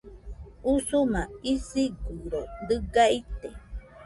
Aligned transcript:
Usuma 0.71 1.21
isigɨro 1.53 2.41
dɨga 2.67 3.03
ite 3.19 3.47